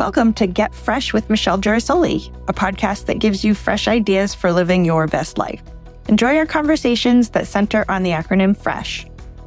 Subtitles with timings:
[0.00, 4.50] Welcome to Get Fresh with Michelle Girasoli, a podcast that gives you fresh ideas for
[4.50, 5.62] living your best life.
[6.08, 9.06] Enjoy our conversations that center on the acronym FRESH.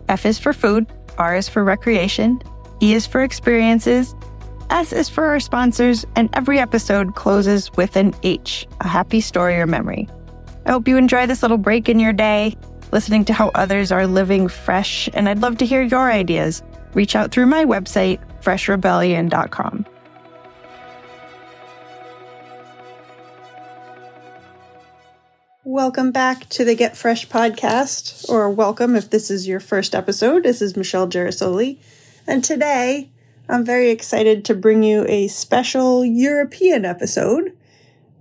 [0.10, 0.86] F is for food,
[1.18, 2.40] R is for recreation,
[2.84, 4.14] E is for experiences,
[4.70, 9.56] S is for our sponsors, and every episode closes with an H, a happy story
[9.56, 10.08] or memory.
[10.66, 12.56] I hope you enjoy this little break in your day,
[12.94, 16.64] listening to how others are living fresh, and I'd love to hear your ideas.
[16.94, 19.86] Reach out through my website, freshrebellion.com.
[25.66, 30.44] Welcome back to the Get Fresh podcast, or welcome if this is your first episode.
[30.44, 31.80] This is Michelle Girasoli,
[32.26, 33.10] and today
[33.50, 37.52] I'm very excited to bring you a special European episode.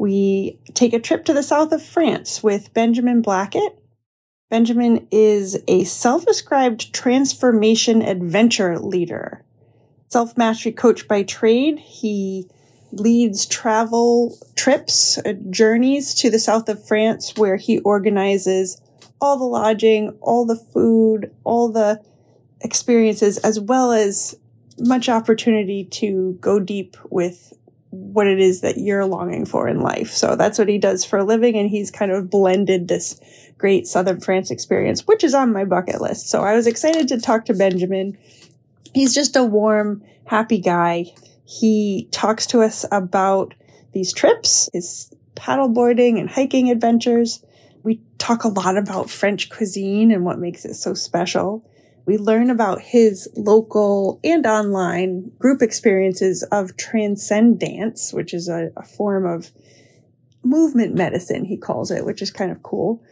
[0.02, 3.78] We take a trip to the south of France with Benjamin Blackett.
[4.50, 9.44] Benjamin is a self described transformation adventure leader,
[10.08, 11.78] self mastery coach by trade.
[11.78, 12.48] He
[12.90, 18.82] leads travel trips, uh, journeys to the south of France where he organizes
[19.20, 22.02] all the lodging, all the food, all the
[22.60, 24.34] experiences, as well as
[24.80, 27.52] much opportunity to go deep with
[27.92, 30.12] what it is that you're longing for in life.
[30.12, 31.56] So that's what he does for a living.
[31.56, 33.20] And he's kind of blended this
[33.58, 36.30] great Southern France experience, which is on my bucket list.
[36.30, 38.16] So I was excited to talk to Benjamin.
[38.94, 41.12] He's just a warm, happy guy.
[41.44, 43.52] He talks to us about
[43.92, 47.44] these trips, his paddleboarding and hiking adventures.
[47.82, 51.68] We talk a lot about French cuisine and what makes it so special.
[52.04, 58.82] We learn about his local and online group experiences of TranscenDance, which is a, a
[58.82, 59.52] form of
[60.44, 63.02] movement medicine, he calls it, which is kind of cool.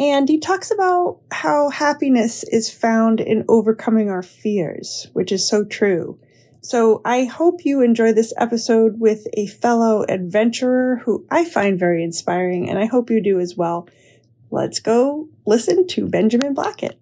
[0.00, 5.64] And he talks about how happiness is found in overcoming our fears, which is so
[5.64, 6.18] true.
[6.62, 12.02] So I hope you enjoy this episode with a fellow adventurer who I find very
[12.02, 13.88] inspiring, and I hope you do as well.
[14.50, 17.00] Let's go listen to Benjamin Blackett.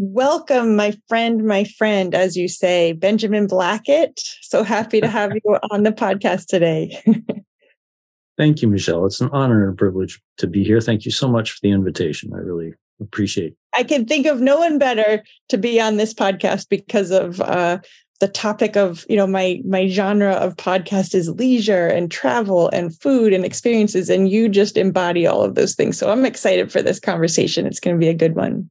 [0.00, 4.22] Welcome, my friend, my friend, as you say, Benjamin Blackett.
[4.42, 6.96] So happy to have you on the podcast today.
[8.38, 9.04] Thank you, Michelle.
[9.06, 10.80] It's an honor and a privilege to be here.
[10.80, 12.30] Thank you so much for the invitation.
[12.32, 13.56] I really appreciate it.
[13.74, 17.78] I can think of no one better to be on this podcast because of uh,
[18.20, 22.96] the topic of you know my my genre of podcast is leisure and travel and
[23.00, 26.82] food and experiences and you just embody all of those things so i'm excited for
[26.82, 28.68] this conversation it's going to be a good one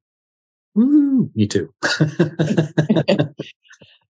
[0.78, 1.74] Me too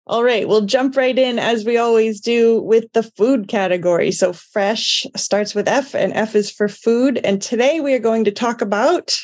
[0.06, 4.32] all right we'll jump right in as we always do with the food category so
[4.32, 8.32] fresh starts with f and f is for food and today we are going to
[8.32, 9.16] talk about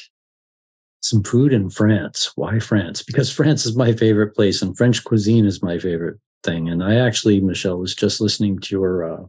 [1.04, 2.32] some food in France.
[2.34, 3.02] Why France?
[3.02, 6.68] Because France is my favorite place and French cuisine is my favorite thing.
[6.68, 9.24] And I actually, Michelle, was just listening to your uh,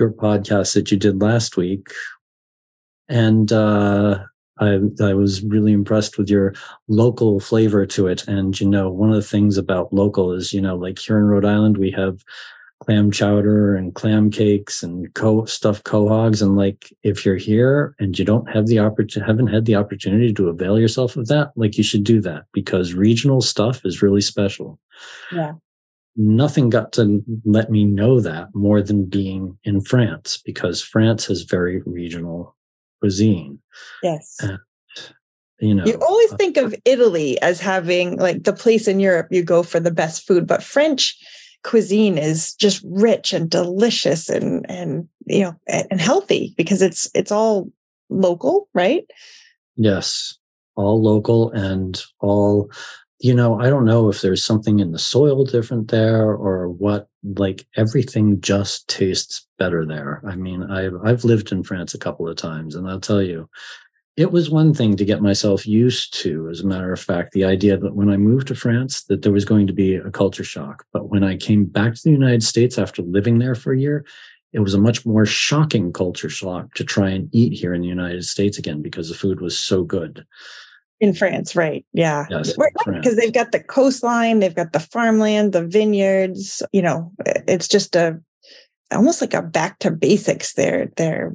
[0.00, 1.88] your podcast that you did last week,
[3.08, 4.24] and uh,
[4.58, 6.54] I I was really impressed with your
[6.88, 8.26] local flavor to it.
[8.28, 11.24] And you know, one of the things about local is you know, like here in
[11.24, 12.24] Rhode Island, we have
[12.84, 16.42] clam chowder and clam cakes and co stuffed quahogs.
[16.42, 20.32] And like, if you're here and you don't have the opportunity, haven't had the opportunity
[20.34, 24.20] to avail yourself of that, like you should do that because regional stuff is really
[24.20, 24.78] special.
[25.32, 25.54] Yeah.
[26.16, 31.42] Nothing got to let me know that more than being in France because France has
[31.42, 32.54] very regional
[33.00, 33.58] cuisine.
[34.02, 34.36] Yes.
[34.40, 34.58] And,
[35.60, 39.28] you know, you always uh, think of Italy as having like the place in Europe
[39.30, 41.16] you go for the best food, but French
[41.64, 47.32] cuisine is just rich and delicious and and you know and healthy because it's it's
[47.32, 47.68] all
[48.10, 49.04] local right
[49.76, 50.38] yes
[50.76, 52.70] all local and all
[53.24, 57.08] you know i don't know if there's something in the soil different there or what
[57.22, 60.20] like everything just tastes better there.
[60.26, 63.48] I mean i've i've lived in france a couple of times and i'll tell you
[64.18, 67.44] it was one thing to get myself used to as a matter of fact the
[67.44, 70.44] idea that when i moved to france that there was going to be a culture
[70.44, 70.84] shock.
[70.92, 74.04] But when i came back to the united states after living there for a year
[74.52, 77.88] it was a much more shocking culture shock to try and eat here in the
[77.98, 80.26] united states again because the food was so good
[81.00, 82.26] in france right yeah.
[82.30, 82.56] Yes,
[82.86, 87.96] because they've got the coastline they've got the farmland the vineyards you know it's just
[87.96, 88.20] a
[88.92, 91.32] almost like a back to basics they're they're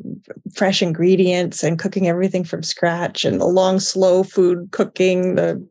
[0.53, 5.65] fresh ingredients and cooking everything from scratch and the long slow food cooking the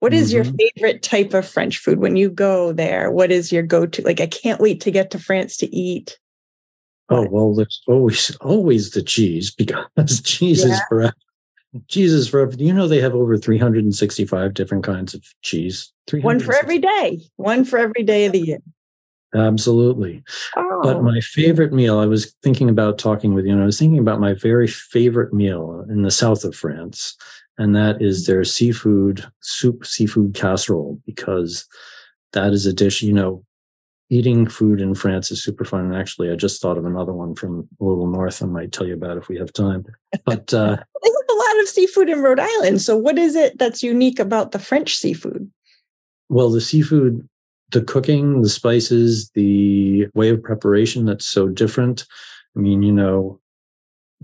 [0.00, 0.36] what is mm-hmm.
[0.36, 3.10] your favorite type of french food when you go there?
[3.10, 6.18] What is your go-to like i can't wait to get to france to eat.
[7.08, 10.74] Oh well there's always always the cheese because cheese yeah.
[10.74, 11.14] is forever
[12.28, 15.92] for do you know they have over 365 different kinds of cheese?
[16.12, 17.20] One for every day.
[17.36, 18.58] One for every day of the year.
[19.34, 20.22] Absolutely.
[20.56, 20.80] Oh.
[20.82, 23.98] but my favorite meal i was thinking about talking with you and i was thinking
[23.98, 27.16] about my very favorite meal in the south of france
[27.58, 31.66] and that is their seafood soup seafood casserole because
[32.32, 33.44] that is a dish you know
[34.08, 35.86] eating food in France is super fun.
[35.86, 38.42] And actually, I just thought of another one from a little north.
[38.42, 39.84] I might tell you about if we have time.
[40.24, 42.82] But uh, they have a lot of seafood in Rhode Island.
[42.82, 45.50] So, what is it that's unique about the French seafood?
[46.28, 47.28] Well, the seafood,
[47.72, 52.04] the cooking, the spices, the way of preparation that's so different.
[52.56, 53.40] I mean, you know,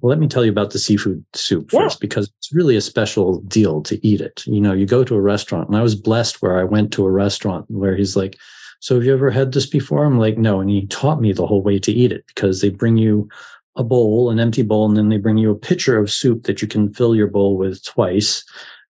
[0.01, 1.81] well, let me tell you about the seafood soup yeah.
[1.81, 4.45] first, because it's really a special deal to eat it.
[4.47, 7.05] You know, you go to a restaurant, and I was blessed where I went to
[7.05, 8.39] a restaurant where he's like,
[8.83, 10.05] so have you ever had this before?
[10.05, 10.61] I'm like, no.
[10.61, 13.29] And he taught me the whole way to eat it because they bring you
[13.77, 16.61] a bowl, an empty bowl, and then they bring you a pitcher of soup that
[16.61, 18.45] you can fill your bowl with twice.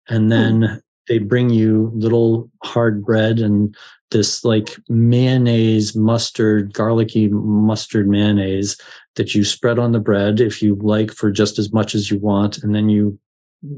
[0.08, 0.28] And hmm.
[0.28, 0.74] then hmm.
[1.08, 3.76] they bring you little hard bread and
[4.12, 8.76] this like mayonnaise, mustard, garlicky mustard mayonnaise
[9.16, 12.18] that you spread on the bread if you like for just as much as you
[12.20, 12.62] want.
[12.62, 13.18] And then you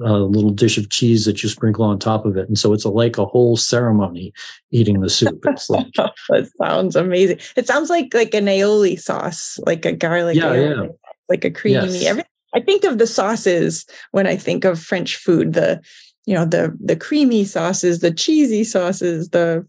[0.04, 2.46] a little dish of cheese that you sprinkle on top of it.
[2.48, 4.32] And so it's a, like a whole ceremony
[4.70, 5.44] eating the soup.
[5.48, 7.38] It's like that sounds amazing.
[7.56, 10.92] It sounds like like an aioli sauce, like a garlic, yeah, aioli, yeah.
[11.28, 11.98] like a creamy.
[11.98, 12.04] Yes.
[12.04, 12.24] Every,
[12.54, 15.54] I think of the sauces when I think of French food.
[15.54, 15.80] The
[16.26, 19.66] you know the the creamy sauces, the cheesy sauces, the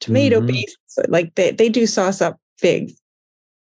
[0.00, 0.48] tomato mm-hmm.
[0.48, 0.78] based.
[1.08, 2.92] Like they they do sauce up big.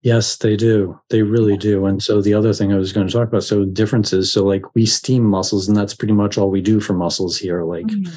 [0.02, 0.98] Yes, they do.
[1.10, 1.86] They really do.
[1.86, 4.32] And so the other thing I was going to talk about, so differences.
[4.32, 7.64] So like we steam mussels, and that's pretty much all we do for mussels here.
[7.64, 8.08] Like mm.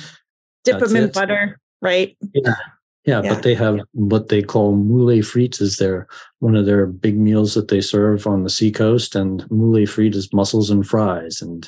[0.64, 1.14] dip them in it.
[1.14, 2.16] butter, right?
[2.34, 2.42] Yeah.
[2.46, 2.56] yeah.
[3.04, 6.08] Yeah, but they have what they call moules frites is their
[6.38, 9.16] one of their big meals that they serve on the seacoast.
[9.16, 11.42] And moules frites is mussels and fries.
[11.42, 11.68] And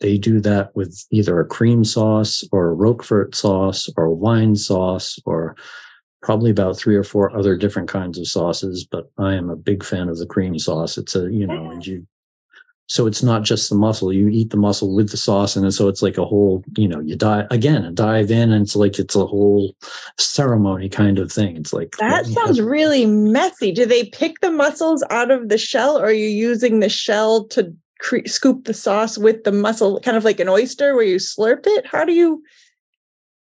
[0.00, 5.20] they do that with either a cream sauce or a Roquefort sauce or wine sauce
[5.24, 5.54] or
[6.22, 9.84] probably about three or four other different kinds of sauces, but I am a big
[9.84, 10.96] fan of the cream sauce.
[10.96, 12.06] It's a, you know, and you,
[12.86, 14.12] so it's not just the mussel.
[14.12, 15.56] You eat the mussel with the sauce.
[15.56, 18.62] And so it's like a whole, you know, you dive again, and dive in and
[18.62, 19.74] it's like, it's a whole
[20.18, 21.56] ceremony kind of thing.
[21.56, 23.72] It's like, that sounds really messy.
[23.72, 27.44] Do they pick the mussels out of the shell or are you using the shell
[27.48, 31.16] to cre- scoop the sauce with the mussel, kind of like an oyster where you
[31.16, 31.86] slurp it?
[31.86, 32.42] How do you,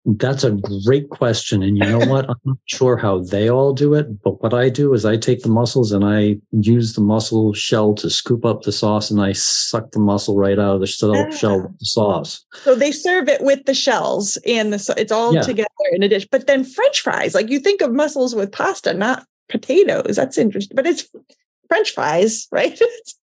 [0.05, 0.51] that's a
[0.85, 1.63] great question.
[1.63, 2.29] And you know what?
[2.29, 5.41] I'm not sure how they all do it, but what I do is I take
[5.41, 9.31] the mussels and I use the mussel shell to scoop up the sauce and I
[9.33, 11.31] suck the mussel right out of the shell, ah.
[11.31, 12.45] shell with the sauce.
[12.63, 15.41] So they serve it with the shells and the it's all yeah.
[15.41, 16.27] together in a dish.
[16.29, 20.15] But then French fries, like you think of mussels with pasta, not potatoes.
[20.15, 20.75] That's interesting.
[20.75, 21.07] But it's
[21.67, 22.79] French fries, right?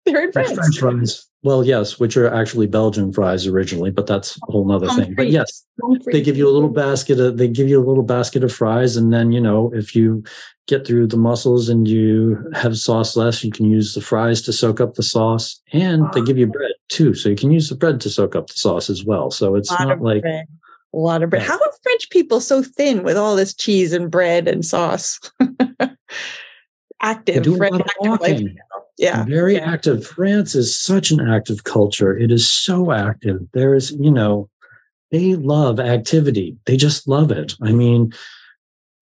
[0.05, 0.53] They're in France.
[0.53, 1.25] French fries.
[1.41, 5.15] Well, yes, which are actually Belgian fries originally, but that's a whole nother thing.
[5.15, 5.65] But yes,
[6.11, 8.97] they give you a little basket of they give you a little basket of fries,
[8.97, 10.21] and then you know if you
[10.67, 14.53] get through the mussels and you have sauce less, you can use the fries to
[14.53, 16.51] soak up the sauce, and they give you ah.
[16.51, 19.31] bread too, so you can use the bread to soak up the sauce as well.
[19.31, 20.45] So it's not like bread.
[20.93, 21.43] a lot of bread.
[21.43, 25.17] How are French people so thin with all this cheese and bread and sauce?
[27.01, 27.85] active, active
[28.99, 29.23] yeah.
[29.23, 29.71] Very yeah.
[29.71, 30.05] active.
[30.05, 32.17] France is such an active culture.
[32.17, 33.39] It is so active.
[33.53, 34.49] There's you know
[35.11, 36.57] they love activity.
[36.65, 37.55] They just love it.
[37.61, 38.13] I mean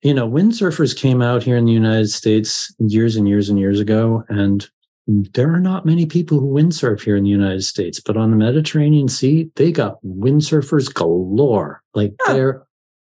[0.03, 3.79] you know windsurfers came out here in the united states years and years and years
[3.79, 4.69] ago and
[5.07, 8.37] there are not many people who windsurf here in the united states but on the
[8.37, 11.81] mediterranean sea they got windsurfers galore.
[11.93, 12.33] Like oh.
[12.33, 12.63] they're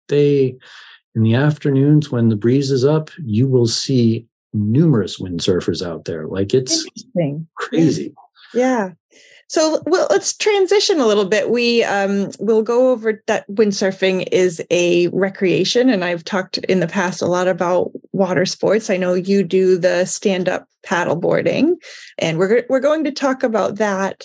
[0.08, 0.56] they
[1.14, 6.26] in the afternoons when the breeze is up you will see numerous windsurfers out there.
[6.26, 6.86] Like it's
[7.56, 8.14] crazy.
[8.54, 8.90] Yeah.
[9.48, 11.50] So well, let's transition a little bit.
[11.50, 16.86] We um, will go over that windsurfing is a recreation, and I've talked in the
[16.86, 18.90] past a lot about water sports.
[18.90, 21.74] I know you do the stand-up paddleboarding,
[22.18, 24.24] and we're we're going to talk about that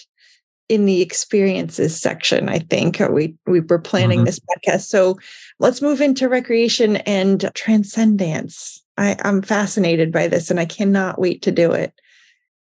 [0.69, 2.47] in the experiences section.
[2.47, 4.25] I think we we were planning mm-hmm.
[4.25, 4.83] this podcast.
[4.89, 5.17] So
[5.57, 8.81] let's move into recreation and TranscenDance.
[8.97, 11.93] I, I'm fascinated by this and I cannot wait to do it.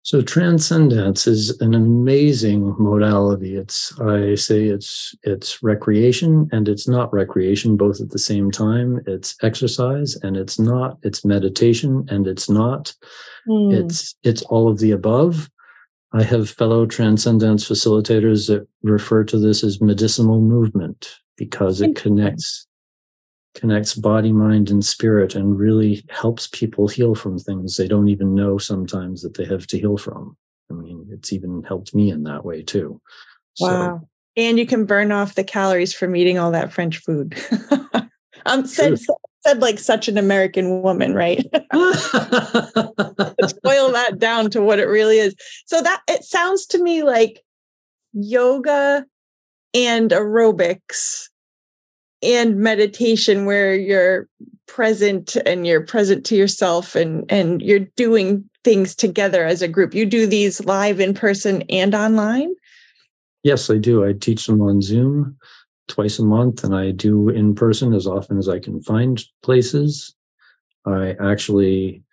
[0.02, 3.58] So TranscenDance is an amazing modality.
[3.58, 9.02] It's I say it's it's recreation and it's not recreation both at the same time.
[9.06, 10.98] It's exercise and it's not.
[11.04, 12.96] It's meditation and it's not.
[13.48, 13.74] Mm.
[13.74, 15.50] It's it's all of the above.
[16.12, 22.68] I have fellow TranscenDance facilitators that refer to this as medicinal movement because it connects
[23.56, 28.36] connects body, mind, and spirit and really helps people heal from things they don't even
[28.36, 30.38] know sometimes that they have to heal from.
[30.70, 33.02] I mean, it's even helped me in that way too.
[33.60, 34.02] Wow.
[34.02, 37.36] So, And you can burn off the calories from eating all that French food.
[38.46, 39.00] I'm um, said,
[39.46, 41.40] said like such an American woman, right?
[41.72, 41.92] Boil
[43.92, 45.36] that down to what it really is.
[45.66, 47.42] So that it sounds to me like
[48.14, 49.06] yoga
[49.74, 51.29] and aerobics
[52.22, 54.28] and meditation where you're
[54.68, 59.94] present and you're present to yourself and and you're doing things together as a group.
[59.94, 62.54] You do these live in person and online?
[63.44, 64.06] Yes, I do.
[64.06, 65.38] I teach them on Zoom
[65.88, 70.14] twice a month and I do in person as often as I can find places.
[70.86, 72.04] I actually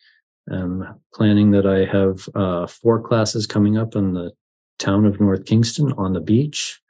[0.51, 4.33] am planning that I have uh, four classes coming up in the
[4.79, 6.81] town of North Kingstown on the beach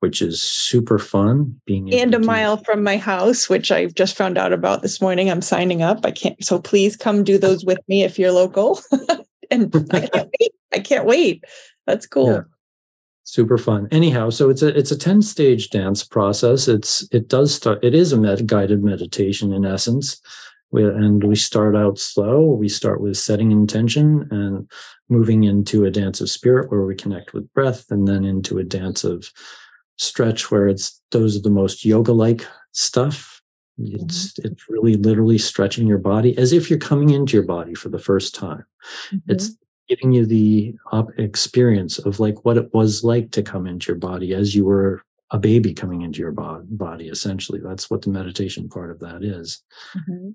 [0.00, 4.36] which is super fun being and a mile from my house which i've just found
[4.36, 5.30] out about this morning.
[5.30, 6.04] I'm signing up.
[6.04, 8.80] I can't so please come do those with me if you're local.
[9.48, 10.52] And I can't wait.
[10.72, 11.44] I can't wait.
[11.86, 12.32] That's cool.
[12.32, 12.40] Yeah.
[13.22, 13.86] super fun.
[13.92, 16.66] Anyhow so it's a it's a 10 stage dance process.
[16.66, 20.20] It's it does start it is a med- guided meditation in essence.
[20.72, 22.42] We, and we start out slow.
[22.42, 24.68] We start with setting intention and
[25.08, 28.64] moving into a dance of spirit where we connect with breath and then into a
[28.64, 29.30] dance of
[29.96, 33.40] stretch where it's those are the most yoga like stuff
[33.78, 34.48] it's mm-hmm.
[34.48, 37.98] it's really literally stretching your body as if you're coming into your body for the
[37.98, 38.64] first time
[39.08, 39.30] mm-hmm.
[39.30, 39.56] it's
[39.88, 40.74] giving you the
[41.18, 45.02] experience of like what it was like to come into your body as you were
[45.30, 49.62] a baby coming into your body essentially that's what the meditation part of that is.
[49.96, 50.30] Mm-hmm.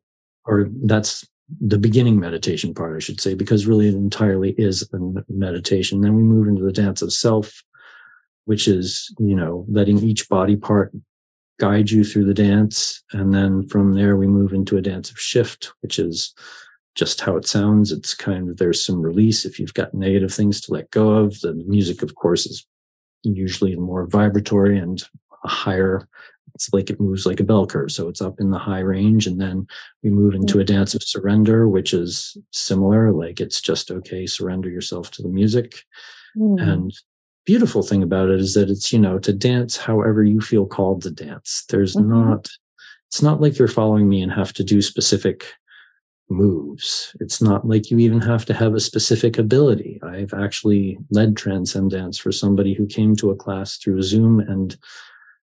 [0.45, 1.27] or that's
[1.59, 6.15] the beginning meditation part i should say because really it entirely is a meditation then
[6.15, 7.63] we move into the dance of self
[8.45, 10.93] which is, you know, letting each body part
[11.59, 13.03] guide you through the dance.
[13.11, 16.33] And then from there, we move into a dance of shift, which is
[16.95, 17.91] just how it sounds.
[17.91, 21.39] It's kind of, there's some release if you've got negative things to let go of.
[21.41, 22.65] The music, of course, is
[23.23, 25.01] usually more vibratory and
[25.43, 26.07] a higher
[26.53, 27.91] it's like it moves like a bell curve.
[27.91, 29.27] So it's up in the high range.
[29.27, 29.67] And then
[30.03, 33.11] we move into a dance of surrender, which is similar.
[33.11, 35.83] Like it's just okay, surrender yourself to the music.
[36.37, 36.61] Mm.
[36.61, 36.93] And
[37.45, 41.01] beautiful thing about it is that it's you know to dance however you feel called
[41.01, 42.09] to dance there's mm-hmm.
[42.09, 42.49] not
[43.07, 45.45] it's not like you're following me and have to do specific
[46.29, 51.35] moves it's not like you even have to have a specific ability i've actually led
[51.35, 54.77] TranscenDance for somebody who came to a class through zoom and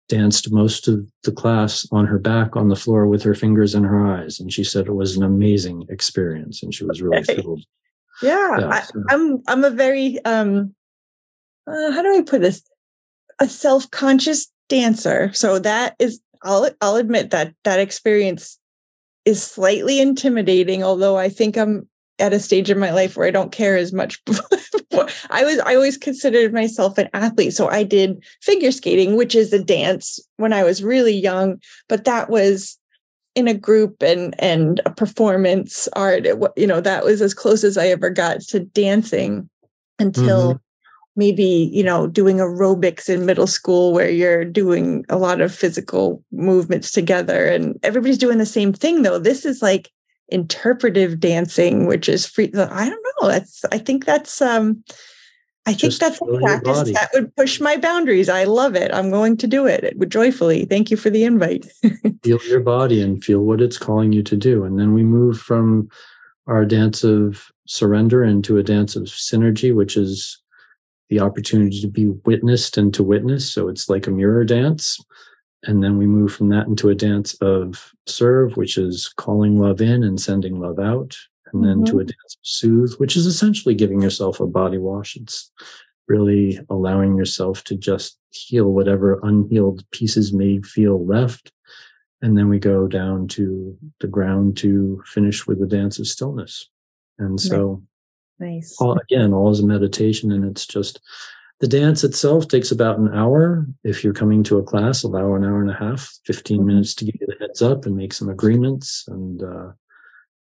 [0.09, 3.85] danced most of the class on her back on the floor with her fingers in
[3.85, 7.65] her eyes and she said it was an amazing experience and she was really thrilled
[8.23, 9.03] yeah, yeah so.
[9.09, 10.75] I, i'm i'm a very um
[11.66, 12.62] uh, how do I put this?
[13.40, 15.31] A self-conscious dancer.
[15.33, 18.59] So that is, I'll I'll admit that that experience
[19.25, 20.83] is slightly intimidating.
[20.83, 21.88] Although I think I'm
[22.19, 24.23] at a stage in my life where I don't care as much.
[25.31, 29.52] I was I always considered myself an athlete, so I did figure skating, which is
[29.52, 31.61] a dance when I was really young.
[31.88, 32.78] But that was
[33.35, 36.26] in a group and and a performance art.
[36.26, 39.49] It, you know that was as close as I ever got to dancing
[39.99, 40.54] until.
[40.54, 40.57] Mm-hmm
[41.16, 46.23] maybe you know doing aerobics in middle school where you're doing a lot of physical
[46.33, 47.47] movements together.
[47.47, 49.19] And everybody's doing the same thing though.
[49.19, 49.90] This is like
[50.28, 53.28] interpretive dancing which is free i don't know.
[53.28, 54.83] That's i think that's um
[55.66, 58.28] i think that's a practice that would push my boundaries.
[58.28, 58.92] I love it.
[58.95, 60.64] I'm going to do it, it would joyfully.
[60.64, 61.66] Thank you for the invite.
[62.23, 64.64] Feel your body and feel what it's calling you to do.
[64.64, 65.88] And then we move from
[66.47, 70.42] our dance of surrender into a dance of synergy which is
[71.12, 73.52] the opportunity to be witnessed and to witness.
[73.52, 74.99] So it's like a mirror dance.
[75.64, 79.83] And then we move from that into a dance of serve, which is calling love
[79.83, 81.14] in and sending love out.
[81.52, 81.92] And then mm-hmm.
[81.92, 85.14] to a dance of soothe, which is essentially giving yourself a body wash.
[85.14, 85.52] It's
[86.09, 91.52] really allowing yourself to just heal whatever unhealed pieces may feel left.
[92.23, 96.71] And then we go down to the ground to finish with the dance of stillness.
[97.19, 97.83] And so
[98.43, 98.77] Nice.
[98.81, 101.01] All, again, all is a meditation, and it's just
[101.61, 103.65] the dance itself takes about an hour.
[103.85, 106.67] If you're coming to a class, allow an hour and a half, 15 mm-hmm.
[106.67, 109.71] minutes to give you the heads up and make some agreements, and uh,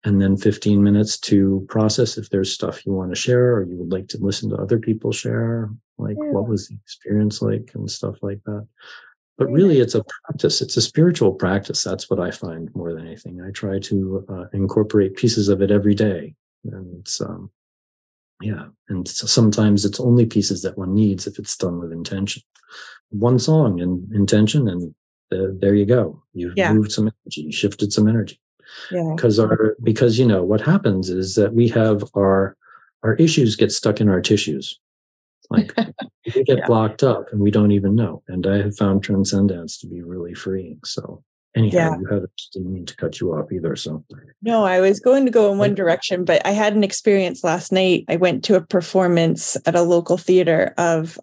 [0.05, 3.75] and then 15 minutes to process if there's stuff you want to share or you
[3.75, 6.31] would like to listen to other people share, like yeah.
[6.31, 8.65] what was the experience like and stuff like that.
[9.37, 10.61] But really, it's a practice.
[10.61, 11.83] It's a spiritual practice.
[11.83, 13.41] That's what I find more than anything.
[13.41, 17.49] I try to uh, incorporate pieces of it every day, and it's um,
[18.41, 22.41] yeah and sometimes it's only pieces that one needs if it's done with intention
[23.09, 24.93] one song and intention and
[25.61, 26.73] there you go you've yeah.
[26.73, 28.39] moved some energy you shifted some energy
[28.91, 29.13] yeah.
[29.15, 32.55] because our because you know what happens is that we have our
[33.03, 34.79] our issues get stuck in our tissues
[35.49, 35.73] Like
[36.25, 36.67] we get yeah.
[36.67, 38.23] blocked up and we don't even know.
[38.27, 40.79] And I have found TranscenDance to be really freeing.
[40.85, 41.23] So
[41.59, 41.97] anyhow, yeah.
[41.99, 42.23] you have
[42.53, 43.75] didn't mean to cut you off either.
[43.75, 44.03] So
[44.41, 47.71] no, I was going to go in one direction, but I had an experience last
[47.71, 48.05] night.
[48.07, 51.19] I went to a performance at a local theater of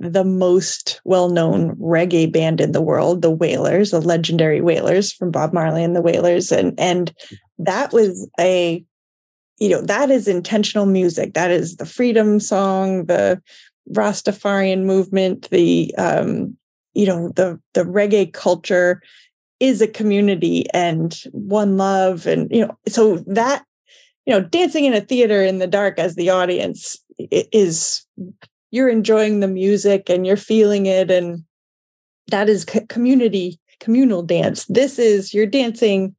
[0.00, 5.52] the most well-known reggae band in the world, the Wailers, the legendary Wailers from Bob
[5.52, 6.52] Marley and the Wailers.
[6.52, 7.12] And and
[7.58, 8.84] that was a
[9.58, 11.34] you know, that is intentional music.
[11.34, 13.42] That is the freedom song, the
[13.92, 16.56] Rastafarian movement, the um,
[16.94, 19.02] you know, the the reggae culture
[19.60, 22.26] is a community and one love.
[22.26, 23.64] And, you know, so that,
[24.26, 28.06] you know, dancing in a theater in the dark as the audience is
[28.70, 31.44] you're enjoying the music and you're feeling it and
[32.30, 36.14] that is community communal dance this is you're dancing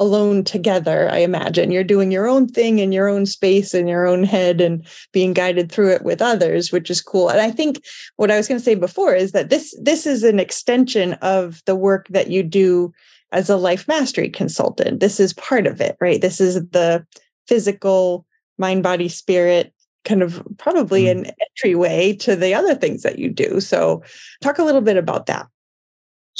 [0.00, 1.70] alone together i imagine.
[1.70, 5.34] You're doing your own thing in your own space in your own head and being
[5.34, 7.28] guided through it with others which is cool.
[7.28, 7.84] And i think
[8.16, 11.62] what i was going to say before is that this this is an extension of
[11.66, 12.92] the work that you do
[13.32, 14.98] as a life mastery consultant.
[14.98, 16.20] This is part of it right?
[16.20, 17.06] This is the
[17.46, 18.26] physical
[18.58, 19.72] mind body spirit
[20.04, 21.10] kind of probably mm.
[21.10, 23.60] an entryway to the other things that you do.
[23.60, 24.02] So
[24.40, 25.46] talk a little bit about that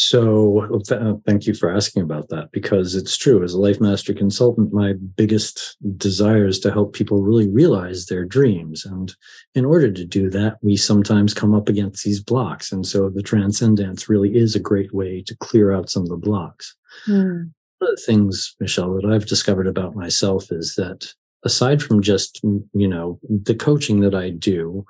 [0.03, 3.45] so th- uh, thank you for asking about that because it's true.
[3.45, 8.25] As a life master consultant, my biggest desire is to help people really realize their
[8.25, 8.87] dreams.
[8.87, 9.15] And
[9.55, 12.73] in order to do that, we sometimes come up against these blocks.
[12.73, 16.17] And so the TranscenDance really is a great way to clear out some of the
[16.17, 16.75] blocks.
[17.07, 17.51] Mm.
[17.79, 21.13] One of the things, Michelle, that I've discovered about myself is that
[21.45, 24.87] aside from just, you know, the coaching that I do,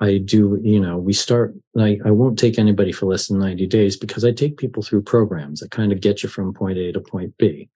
[0.00, 3.66] I do, you know, we start, I, I won't take anybody for less than 90
[3.66, 6.92] days because I take people through programs that kind of get you from point A
[6.92, 7.68] to point B.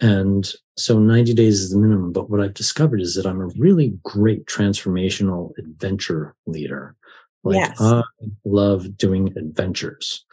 [0.00, 2.12] And so 90 days is the minimum.
[2.12, 6.94] But what I've discovered is that I'm a really great transformational adventure leader.
[7.42, 7.80] Like yes.
[7.80, 8.02] I
[8.44, 10.26] love doing adventures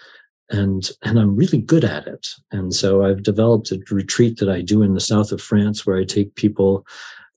[0.50, 2.28] and and I'm really good at it.
[2.52, 5.98] And so I've developed a retreat that I do in the south of France where
[5.98, 6.86] I take people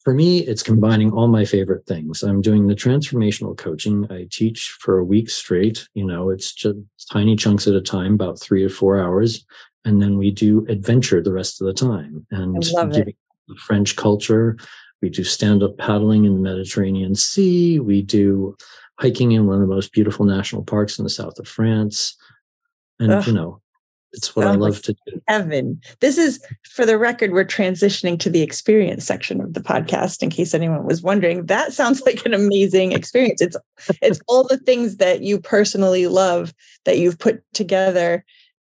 [0.07, 2.23] for me, it's combining all my favorite things.
[2.23, 4.07] I'm doing the transformational coaching.
[4.09, 5.89] I teach for a week straight.
[5.95, 6.79] You know, it's just
[7.11, 9.45] tiny chunks at a time, about three or four hours.
[9.85, 12.25] And then we do adventure the rest of the time.
[12.31, 13.17] And giving
[13.49, 14.57] the French culture.
[15.03, 17.81] We do stand up paddling in the Mediterranean Sea.
[17.81, 18.57] We do
[19.01, 22.17] hiking in one of the most beautiful national parks in the south of France.
[23.01, 23.27] And, Ugh.
[23.27, 23.61] you know,
[24.13, 25.21] it's what I love to do.
[25.29, 25.81] Heaven.
[26.01, 30.23] This is, for the record, we're transitioning to the experience section of the podcast.
[30.23, 33.41] In case anyone was wondering, that sounds like an amazing experience.
[33.41, 33.57] It's
[34.03, 38.25] it's all the things that you personally love that you've put together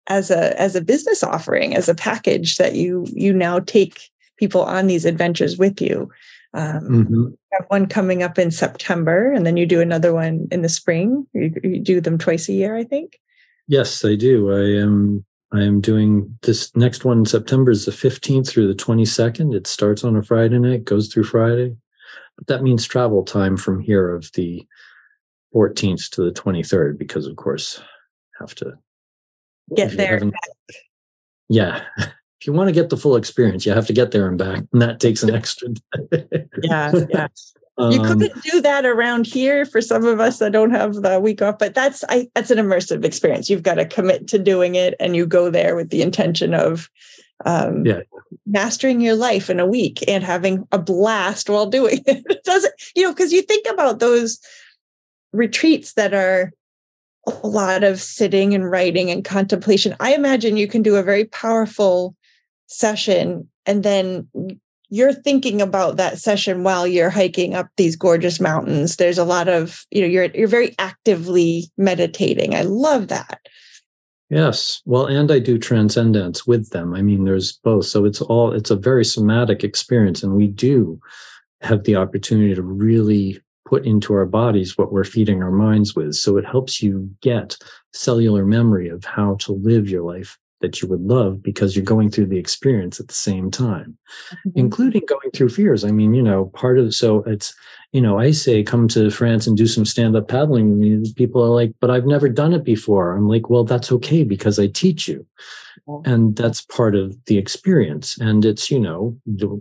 [0.07, 4.61] as a as a business offering, as a package that you you now take people
[4.61, 6.09] on these adventures with you.
[6.53, 7.13] Um, mm-hmm.
[7.13, 10.69] you have one coming up in September, and then you do another one in the
[10.69, 11.27] spring.
[11.33, 13.19] You, you do them twice a year, I think.
[13.67, 14.51] Yes, I do.
[14.51, 19.55] I am I am doing this next one September is the 15th through the 22nd.
[19.55, 21.75] It starts on a Friday night, goes through Friday.
[22.37, 24.65] But that means travel time from here of the
[25.53, 27.81] 14th to the 23rd, because of course,
[28.39, 28.73] have to
[29.73, 30.21] get there.
[31.47, 31.85] Yeah.
[31.97, 34.63] If you want to get the full experience, you have to get there and back.
[34.73, 35.69] And that takes an extra
[36.11, 36.47] day.
[36.61, 37.27] yeah.
[37.77, 37.89] Yeah.
[37.89, 41.19] you um, couldn't do that around here for some of us that don't have the
[41.19, 43.49] week off, but that's I that's an immersive experience.
[43.49, 46.89] You've got to commit to doing it, and you go there with the intention of
[47.43, 48.01] um, yeah.
[48.45, 52.23] mastering your life in a week and having a blast while doing it.
[52.29, 54.39] it doesn't you know because you think about those
[55.33, 56.53] retreats that are
[57.27, 59.95] a lot of sitting and writing and contemplation.
[59.99, 62.15] I imagine you can do a very powerful
[62.67, 64.27] session and then
[64.89, 68.95] you're thinking about that session while you're hiking up these gorgeous mountains.
[68.95, 72.55] There's a lot of you know you're you're very actively meditating.
[72.55, 73.39] I love that.
[74.29, 74.81] Yes.
[74.85, 76.93] Well and i do TranscenDance with them.
[76.93, 77.85] I mean there's both.
[77.85, 80.99] So it's all it's a very somatic experience and we do
[81.61, 86.13] have the opportunity to really put into our bodies what we're feeding our minds with.
[86.13, 87.57] So it helps you get
[87.93, 92.09] cellular memory of how to live your life that you would love because you're going
[92.09, 93.95] through the experience at the same time,
[94.31, 94.49] mm-hmm.
[94.55, 95.85] including going through fears.
[95.85, 97.53] I mean, you know, part of so it's,
[97.91, 101.05] you know, I say come to France and do some stand up paddling.
[101.15, 103.15] People are like, but I've never done it before.
[103.15, 105.25] I'm like, well, that's okay because I teach you.
[106.03, 108.17] And that's part of the experience.
[108.17, 109.15] And it's, you know,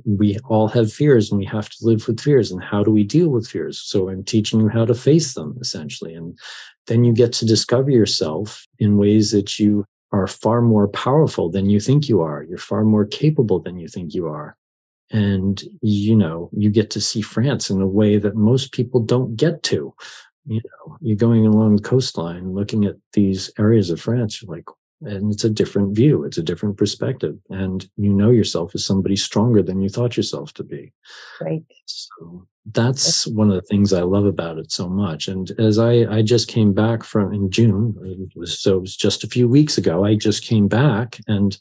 [0.07, 2.51] we all have fears and we have to live with fears.
[2.51, 3.79] And how do we deal with fears?
[3.79, 6.14] So I'm teaching you how to face them essentially.
[6.14, 6.38] And
[6.87, 11.69] then you get to discover yourself in ways that you are far more powerful than
[11.69, 12.43] you think you are.
[12.43, 14.57] You're far more capable than you think you are.
[15.11, 19.37] And, you know, you get to see France in a way that most people don't
[19.37, 19.95] get to.
[20.47, 24.43] you know, you're going along the coastline, looking at these areas of France.
[24.43, 24.69] You're like,
[25.03, 26.25] and it's a different view.
[26.25, 30.55] It's a different perspective, and you know yourself as somebody stronger than you thought yourself
[30.55, 30.93] to be.
[31.40, 31.64] Right.
[31.87, 35.29] So that's one of the things I love about it so much.
[35.29, 37.94] And as I, I just came back from in June,
[38.35, 41.59] was, so it was just a few weeks ago, I just came back and,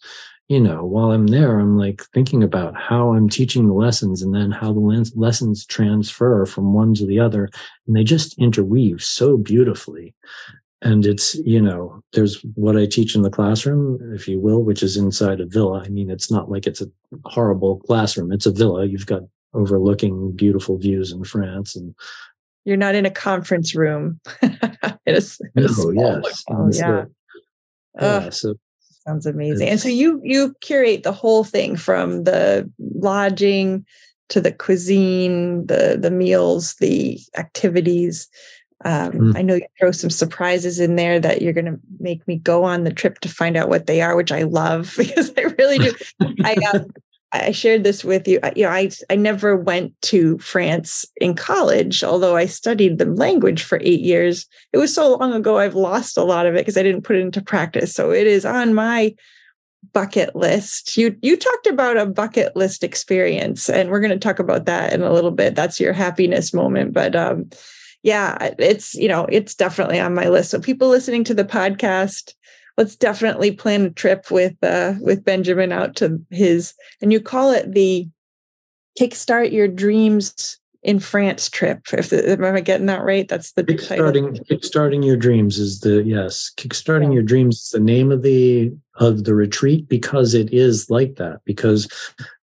[0.47, 4.33] you know, while I'm there, I'm like thinking about how I'm teaching the lessons and
[4.33, 7.49] then how the lessons transfer from one to the other.
[7.87, 10.13] And they just interweave so beautifully.
[10.81, 14.83] And it's, you know, there's what I teach in the classroom, if you will, which
[14.83, 15.81] is inside a villa.
[15.81, 16.91] I mean, it's not like it's a
[17.25, 18.33] horrible classroom.
[18.33, 18.85] It's a villa.
[18.85, 21.75] You've got overlooking beautiful views in France.
[21.75, 21.95] And
[22.65, 24.19] you're not in a conference room.
[24.41, 25.39] it is.
[25.55, 26.43] No, yes.
[26.49, 27.05] Oh, yeah.
[27.99, 28.55] yeah so
[29.05, 29.67] sounds amazing.
[29.67, 33.85] And so you you curate the whole thing from the lodging
[34.29, 38.27] to the cuisine, the the meals, the activities.
[38.85, 39.37] Um, mm.
[39.37, 42.65] I know you throw some surprises in there that you're going to make me go
[42.65, 45.77] on the trip to find out what they are, which I love because I really
[45.77, 45.93] do.
[46.43, 46.87] I um,
[47.33, 48.39] I shared this with you.
[48.55, 53.63] You know, I I never went to France in college, although I studied the language
[53.63, 54.45] for eight years.
[54.71, 57.15] It was so long ago, I've lost a lot of it because I didn't put
[57.15, 57.93] it into practice.
[57.93, 59.15] So it is on my
[59.91, 60.95] bucket list.
[60.95, 64.93] You you talked about a bucket list experience, and we're going to talk about that
[64.93, 65.55] in a little bit.
[65.55, 67.49] That's your happiness moment, but um,
[68.03, 70.51] yeah, it's you know it's definitely on my list.
[70.51, 72.33] So people listening to the podcast
[72.77, 77.51] let's definitely plan a trip with uh, with Benjamin out to his and you call
[77.51, 78.07] it the
[78.99, 81.81] kickstart your dreams in France trip.
[81.93, 83.27] If the, am I getting that right?
[83.27, 84.45] That's the kickstarting title.
[84.51, 87.13] kickstarting your dreams is the yes kickstarting yeah.
[87.13, 91.39] your dreams is the name of the of the retreat because it is like that
[91.45, 91.87] because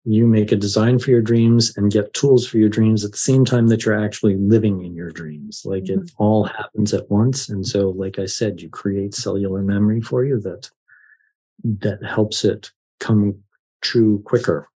[0.10, 3.18] you make a design for your dreams and get tools for your dreams at the
[3.18, 6.02] same time that you're actually living in your dreams like mm-hmm.
[6.02, 10.24] it all happens at once and so like i said you create cellular memory for
[10.24, 10.70] you that
[11.64, 13.38] that helps it come
[13.82, 14.70] true quicker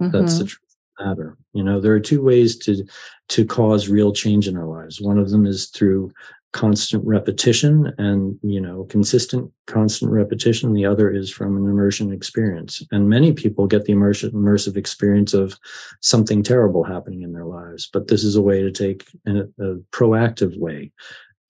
[0.00, 0.10] mm-hmm.
[0.16, 0.48] that's the mm-hmm.
[0.48, 2.82] truth matter you know there are two ways to
[3.28, 6.10] to cause real change in our lives one of them is through
[6.52, 10.72] constant repetition and you know consistent constant repetition.
[10.72, 12.82] The other is from an immersion experience.
[12.90, 15.56] And many people get the immersive immersive experience of
[16.00, 19.76] something terrible happening in their lives but this is a way to take a, a
[19.92, 20.92] proactive way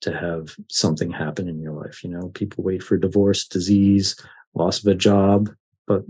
[0.01, 2.03] to have something happen in your life.
[2.03, 4.15] You know people wait for divorce disease
[4.53, 5.49] loss of a job
[5.87, 6.03] but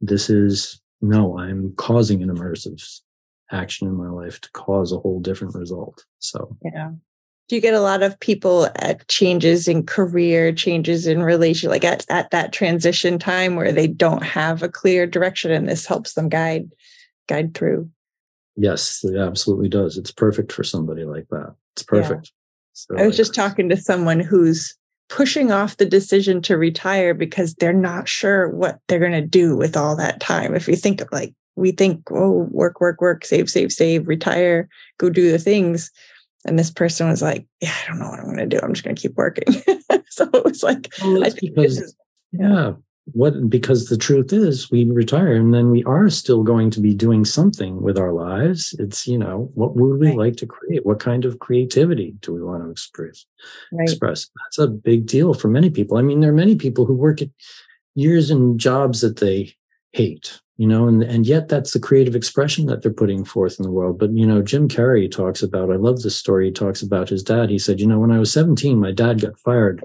[0.00, 3.00] this is no i'm causing an immersive
[3.50, 6.04] action in my life to cause a whole different result.
[6.18, 6.92] So yeah
[7.48, 11.84] do you get a lot of people at changes in career changes in relation like
[11.84, 16.14] at, at that transition time where they don't have a clear direction and this helps
[16.14, 16.70] them guide
[17.26, 17.88] guide through?
[18.56, 19.96] Yes it absolutely does.
[19.96, 21.54] It's perfect for somebody like that.
[21.74, 22.26] It's perfect.
[22.26, 22.72] Yeah.
[22.72, 24.74] so i was just talking to someone who's
[25.08, 29.56] pushing off the decision to retire because they're not sure what they're going to do
[29.56, 30.54] with all that time.
[30.54, 34.68] If you think of like we think oh work work work save save save retire
[34.98, 35.90] go do the things
[36.46, 38.60] and this person was like, "Yeah, I don't know what I'm going to do.
[38.62, 39.52] I'm just going to keep working."
[40.08, 41.96] so it was like, well, I think because, is,
[42.32, 42.48] yeah.
[42.48, 42.72] yeah,
[43.12, 46.94] what because the truth is, we retire and then we are still going to be
[46.94, 48.74] doing something with our lives.
[48.78, 50.16] It's you know, what would we right.
[50.16, 50.84] like to create?
[50.84, 53.24] What kind of creativity do we want to express?
[53.72, 53.88] Right.
[53.88, 54.28] Express.
[54.44, 55.96] That's a big deal for many people.
[55.96, 57.30] I mean, there are many people who work at
[57.94, 59.54] years in jobs that they
[59.92, 63.62] hate you know and and yet that's the creative expression that they're putting forth in
[63.62, 63.98] the world.
[63.98, 67.22] But you know jim carrey talks about i love this story he talks about his
[67.22, 67.48] dad.
[67.48, 69.82] He said you know when i was 17 my dad got fired.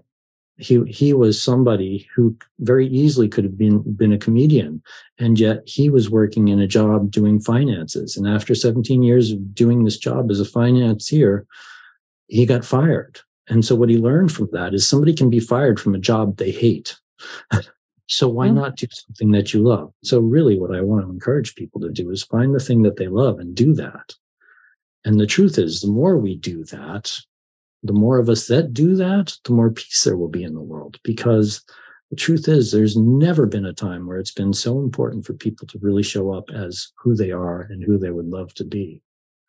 [0.57, 4.81] He he was somebody who very easily could have been been a comedian
[5.19, 8.17] and yet he was working in a job doing finances.
[8.17, 11.45] And after 17 years of doing this job as a financier
[12.27, 13.19] he got fired.
[13.47, 16.37] And so what he learned from that is somebody can be fired from a job
[16.37, 16.97] they hate
[18.07, 18.55] So why mm-hmm.
[18.55, 19.93] not do something that you love?
[20.03, 22.97] So really what I want to encourage people to do is find the thing that
[22.97, 24.13] they love and do that.
[25.05, 27.13] And the truth is the more we do that,
[27.81, 30.61] the more of us that do that, the more peace there will be in the
[30.61, 31.63] world because
[32.09, 35.67] the truth is there's never been a time where it's been so important for people
[35.67, 39.01] to really show up as who they are and who they would love to be.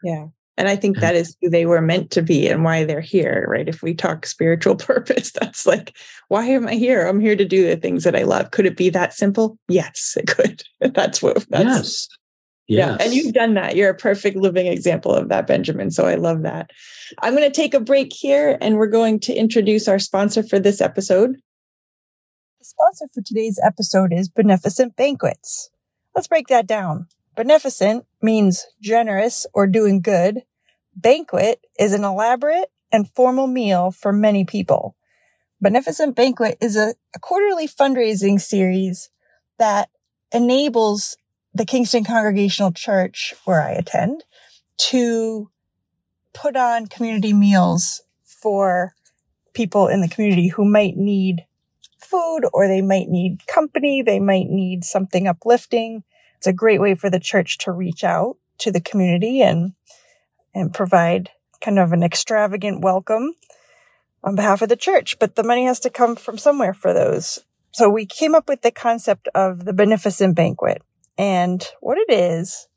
[0.03, 0.29] Yeah.
[0.57, 1.03] And I think mm-hmm.
[1.03, 3.69] that is who they were meant to be and why they're here, right?
[3.69, 5.97] If we talk spiritual purpose, that's like,
[6.29, 7.07] why am I here?
[7.07, 8.51] I'm here to do the things that I love.
[8.51, 9.59] Could it be that simple?
[9.69, 10.63] Yes, it could.
[10.81, 11.47] That's what.
[11.51, 12.09] That's, yes.
[12.67, 12.97] Yes.
[12.99, 13.05] Yeah.
[13.05, 13.77] And you've done that.
[13.77, 15.91] You're a perfect living example of that, Benjamin.
[15.91, 16.71] So I love that.
[17.21, 20.59] I'm going to take a break here and we're going to introduce our sponsor for
[20.59, 21.37] this episode.
[22.61, 25.69] The sponsor for today's episode is Beneficent Banquets.
[26.15, 27.07] Let's break that down.
[27.37, 30.43] Beneficent means generous or doing good.
[30.95, 34.97] Banquet is an elaborate and formal meal for many people.
[35.61, 39.11] Beneficent Banquet is a, a quarterly fundraising series
[39.59, 39.89] that
[40.33, 41.17] enables
[41.53, 44.25] the Kingston Congregational Church, where I attend,
[44.77, 45.51] to
[46.33, 48.95] put on community meals for
[49.55, 51.47] people in the community who might need
[51.99, 54.03] food or they might need company.
[54.03, 56.03] They might need something uplifting.
[56.45, 59.73] It's a great way for the church to reach out to the community and,
[60.55, 61.31] and provide
[61.63, 63.33] kind of an extravagant welcome
[64.23, 65.19] on behalf of the church.
[65.19, 67.39] But the money has to come from somewhere for those.
[67.71, 70.83] So we came up with the concept of the beneficent banquet.
[71.17, 72.69] And what it is,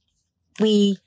[0.62, 1.00] we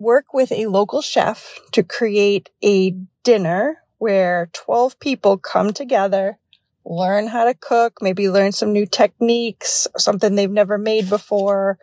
[0.00, 6.40] work with a local chef to create a dinner where 12 people come together,
[6.86, 11.78] learn how to cook, maybe learn some new techniques, something they've never made before.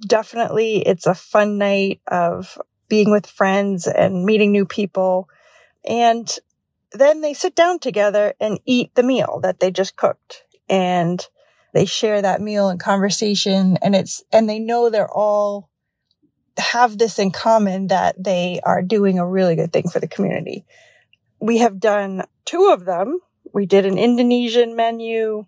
[0.00, 5.28] Definitely, it's a fun night of being with friends and meeting new people.
[5.86, 6.28] And
[6.92, 10.44] then they sit down together and eat the meal that they just cooked.
[10.68, 11.24] And
[11.72, 15.68] they share that meal and conversation and it's, and they know they're all
[16.58, 20.64] have this in common that they are doing a really good thing for the community.
[21.40, 23.20] We have done two of them.
[23.52, 25.46] We did an Indonesian menu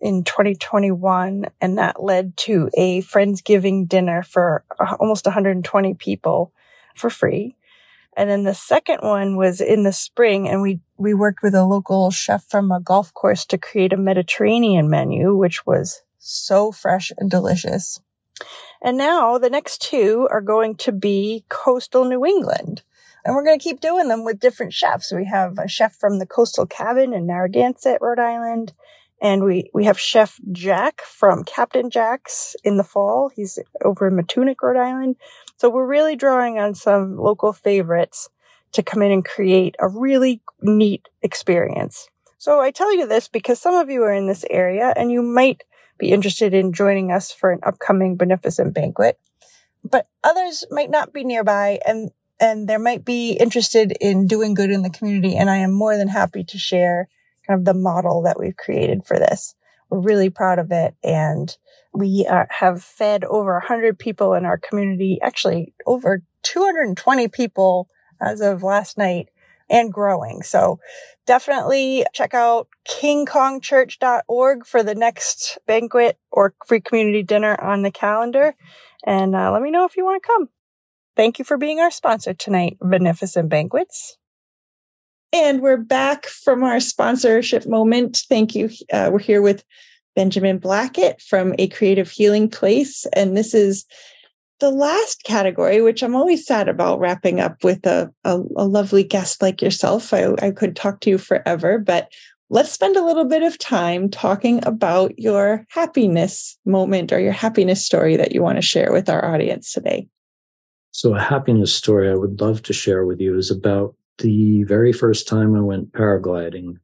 [0.00, 6.52] in 2021 and that led to a Friendsgiving dinner for uh, almost 120 people
[6.94, 7.56] for free.
[8.16, 11.64] And then the second one was in the spring and we, we worked with a
[11.64, 17.10] local chef from a golf course to create a Mediterranean menu, which was so fresh
[17.16, 18.00] and delicious.
[18.82, 22.82] And now the next two are going to be coastal New England.
[23.24, 25.12] And we're going to keep doing them with different chefs.
[25.12, 28.72] We have a chef from the coastal cabin in Narragansett, Rhode Island.
[29.20, 33.30] And we, we have Chef Jack from Captain Jack's in the fall.
[33.34, 35.16] He's over in Matunuck, Rhode Island.
[35.56, 38.28] So we're really drawing on some local favorites
[38.72, 42.08] to come in and create a really neat experience.
[42.38, 45.22] So I tell you this because some of you are in this area and you
[45.22, 45.62] might
[45.98, 49.20] be interested in joining us for an upcoming beneficent banquet,
[49.88, 52.10] but others might not be nearby and
[52.42, 55.36] and they might be interested in doing good in the community.
[55.36, 57.08] And I am more than happy to share
[57.46, 59.54] kind of the model that we've created for this.
[59.88, 60.96] We're really proud of it.
[61.04, 61.56] And
[61.94, 67.88] we are, have fed over 100 people in our community, actually over 220 people
[68.20, 69.28] as of last night
[69.70, 70.42] and growing.
[70.42, 70.80] So
[71.26, 78.56] definitely check out kingcongchurch.org for the next banquet or free community dinner on the calendar.
[79.06, 80.48] And uh, let me know if you want to come.
[81.16, 84.16] Thank you for being our sponsor tonight, Beneficent Banquets.
[85.32, 88.24] And we're back from our sponsorship moment.
[88.28, 88.70] Thank you.
[88.92, 89.64] Uh, we're here with
[90.14, 93.06] Benjamin Blackett from A Creative Healing Place.
[93.14, 93.86] And this is
[94.60, 99.02] the last category, which I'm always sad about wrapping up with a, a, a lovely
[99.02, 100.14] guest like yourself.
[100.14, 102.12] I, I could talk to you forever, but
[102.48, 107.84] let's spend a little bit of time talking about your happiness moment or your happiness
[107.84, 110.06] story that you want to share with our audience today.
[110.92, 114.92] So, a happiness story I would love to share with you is about the very
[114.92, 116.78] first time I went paragliding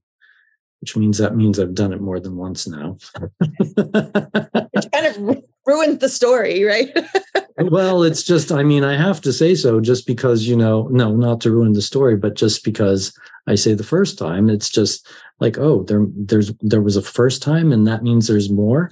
[0.80, 2.96] which means that means I've done it more than once now.
[3.40, 6.88] it kind of ruins the story, right?
[7.58, 11.16] well, it's just, I mean, I have to say so just because, you know, no,
[11.16, 13.12] not to ruin the story, but just because
[13.46, 15.08] I say the first time, it's just
[15.40, 18.90] like, oh, there, there's, there was a first time and that means there's more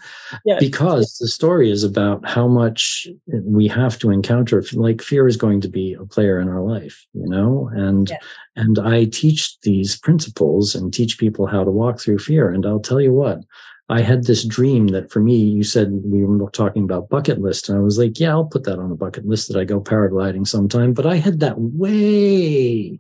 [0.61, 4.63] because the story is about how much we have to encounter.
[4.73, 8.13] Like fear is going to be a player in our life, you know, and,
[8.55, 12.51] and I teach these principles and teach people how to walk through fear.
[12.51, 13.41] And I'll tell you what,
[13.89, 17.69] I had this dream that for me, you said we were talking about bucket list.
[17.69, 19.81] And I was like, yeah, I'll put that on a bucket list that I go
[19.81, 20.93] paragliding sometime.
[20.93, 22.99] But I had that way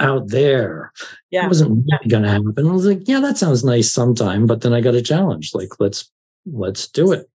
[0.00, 0.92] out there.
[1.30, 1.44] Yeah.
[1.44, 2.54] It wasn't really going to happen.
[2.58, 4.46] I was like, yeah, that sounds nice sometime.
[4.46, 5.54] But then I got a challenge.
[5.54, 6.10] Like, let's,
[6.46, 7.28] let's do it.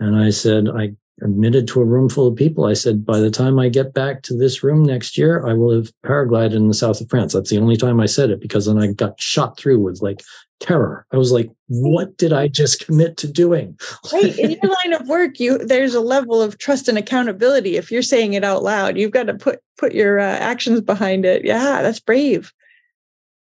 [0.00, 2.64] And I said, I admitted to a room full of people.
[2.64, 5.74] I said, by the time I get back to this room next year, I will
[5.74, 7.32] have paraglided in the south of France.
[7.32, 10.22] That's the only time I said it because then I got shot through with like
[10.62, 11.06] terror.
[11.12, 13.78] I was like, what did I just commit to doing?
[14.12, 14.38] right.
[14.38, 17.76] In your line of work, you there's a level of trust and accountability.
[17.76, 21.24] If you're saying it out loud, you've got to put put your uh, actions behind
[21.24, 21.44] it.
[21.44, 22.52] Yeah, that's brave.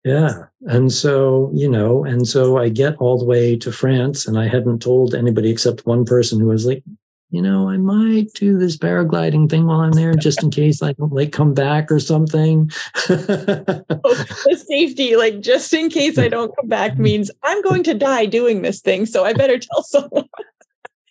[0.04, 0.44] Yeah.
[0.62, 4.48] And so, you know, and so I get all the way to France and I
[4.48, 6.82] hadn't told anybody except one person who was like,
[7.30, 10.92] you know, I might do this paragliding thing while I'm there just in case I
[10.94, 12.70] don't like come back or something.
[13.08, 16.98] oh, the safety, like just in case I don't come back mm.
[16.98, 19.06] means I'm going to die doing this thing.
[19.06, 20.28] So I better tell someone.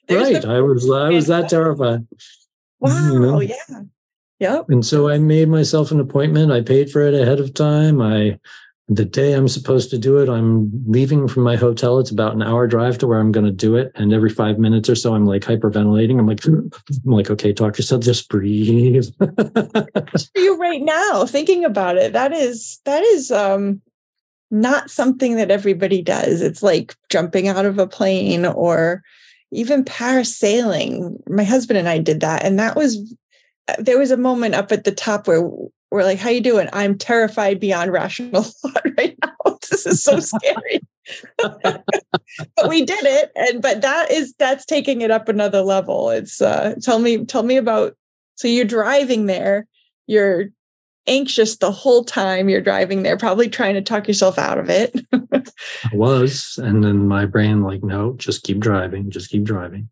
[0.09, 0.41] right.
[0.41, 2.05] The- I was I was that terrified.
[2.79, 3.13] Wow.
[3.13, 3.39] You know?
[3.39, 3.81] Yeah.
[4.39, 4.65] Yep.
[4.69, 6.51] And so I made myself an appointment.
[6.51, 8.01] I paid for it ahead of time.
[8.01, 8.39] I
[8.89, 11.99] the day I'm supposed to do it, I'm leaving from my hotel.
[11.99, 13.91] It's about an hour drive to where I'm going to do it.
[13.93, 16.17] And every five minutes or so, I'm like hyperventilating.
[16.17, 16.71] I'm like, I'm
[17.05, 19.05] like, okay, talk yourself, just breathe.
[20.35, 23.81] You right now, thinking about it, that is that is um
[24.51, 26.41] not something that everybody does.
[26.41, 29.01] It's like jumping out of a plane or
[29.51, 31.17] even parasailing.
[31.27, 33.15] My husband and I did that, and that was
[33.77, 35.47] there was a moment up at the top where
[35.91, 39.35] we're like, "How you doing?" I'm terrified beyond rational thought right now.
[39.69, 40.79] This is so scary.
[41.37, 41.83] but
[42.67, 46.09] we did it, and but that is that's taking it up another level.
[46.09, 47.95] It's uh, tell me tell me about.
[48.35, 49.67] So you're driving there.
[50.07, 50.49] You're
[51.07, 54.95] anxious the whole time you're driving there, probably trying to talk yourself out of it.
[55.21, 59.89] I was, and then my brain like, no, just keep driving, just keep driving.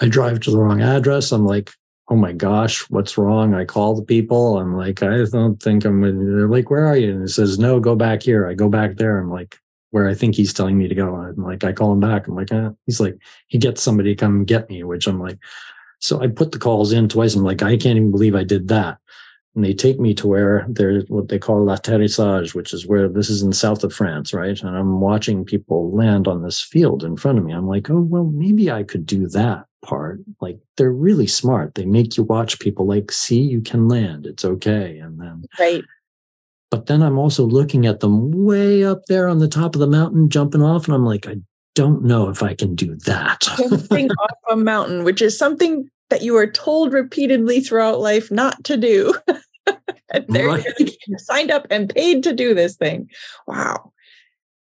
[0.00, 1.32] I drive to the wrong address.
[1.32, 1.72] I'm like,
[2.10, 3.54] oh my gosh, what's wrong?
[3.54, 4.58] I call the people.
[4.58, 6.00] I'm like, I don't think I'm.
[6.00, 7.10] They're like, where are you?
[7.10, 8.46] And it says, no, go back here.
[8.46, 9.18] I go back there.
[9.18, 9.58] I'm like,
[9.90, 11.14] where I think he's telling me to go.
[11.14, 12.26] I'm like, I call him back.
[12.26, 12.70] I'm like, eh.
[12.86, 13.16] he's like,
[13.48, 15.38] he gets somebody to come get me, which I'm like,
[16.00, 17.34] so I put the calls in twice.
[17.34, 18.98] I'm like, I can't even believe I did that.
[19.54, 23.28] And they take me to where there's what they call l'atterrissage, which is where this
[23.28, 24.60] is in south of France, right?
[24.62, 27.52] And I'm watching people land on this field in front of me.
[27.52, 30.20] I'm like, oh, well, maybe I could do that part.
[30.40, 31.74] Like they're really smart.
[31.74, 34.26] They make you watch people like, see, you can land.
[34.26, 34.98] It's okay.
[34.98, 35.84] And then right.
[36.70, 39.86] But then I'm also looking at them way up there on the top of the
[39.86, 41.36] mountain, jumping off, and I'm like, I
[41.74, 43.40] don't know if I can do that.
[43.56, 48.62] Jumping off a mountain, which is something that you are told repeatedly throughout life not
[48.64, 49.14] to do.
[50.10, 50.66] and there right.
[50.78, 53.08] you signed up and paid to do this thing.
[53.46, 53.92] Wow.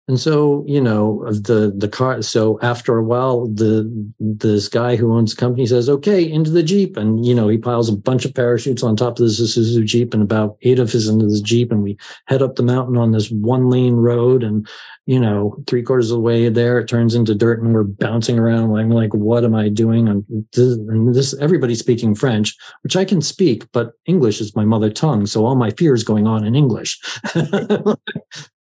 [0.07, 2.21] And so, you know, the the car.
[2.21, 3.91] So after a while, the
[4.21, 7.57] this guy who owns the company says, "Okay, into the jeep," and you know, he
[7.57, 10.95] piles a bunch of parachutes on top of this Isuzu jeep, and about eight of
[10.95, 14.43] us into the jeep, and we head up the mountain on this one lane road,
[14.43, 14.69] and
[15.07, 18.39] you know, three quarters of the way there, it turns into dirt and we're bouncing
[18.39, 18.75] around.
[18.75, 20.09] I'm like, what am I doing?
[20.09, 24.65] And this, and this, everybody's speaking French, which I can speak, but English is my
[24.65, 25.27] mother tongue.
[25.27, 26.99] So all my fear is going on in English.